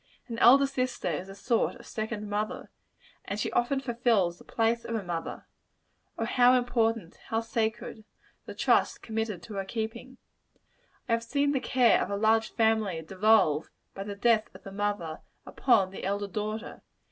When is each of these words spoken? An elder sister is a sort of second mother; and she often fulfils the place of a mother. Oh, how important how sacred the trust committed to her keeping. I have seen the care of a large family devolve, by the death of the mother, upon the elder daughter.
An 0.27 0.39
elder 0.39 0.65
sister 0.65 1.09
is 1.11 1.29
a 1.29 1.35
sort 1.35 1.75
of 1.75 1.85
second 1.85 2.27
mother; 2.27 2.71
and 3.25 3.39
she 3.39 3.51
often 3.51 3.79
fulfils 3.79 4.39
the 4.39 4.43
place 4.43 4.83
of 4.83 4.95
a 4.95 5.03
mother. 5.03 5.45
Oh, 6.17 6.25
how 6.25 6.55
important 6.57 7.17
how 7.27 7.41
sacred 7.41 8.03
the 8.47 8.55
trust 8.55 9.03
committed 9.03 9.43
to 9.43 9.53
her 9.53 9.63
keeping. 9.63 10.17
I 11.07 11.11
have 11.11 11.23
seen 11.23 11.51
the 11.51 11.59
care 11.59 12.01
of 12.01 12.09
a 12.09 12.17
large 12.17 12.49
family 12.51 12.99
devolve, 13.03 13.69
by 13.93 14.03
the 14.03 14.15
death 14.15 14.49
of 14.55 14.63
the 14.63 14.71
mother, 14.71 15.21
upon 15.45 15.91
the 15.91 16.03
elder 16.03 16.27
daughter. 16.27 16.81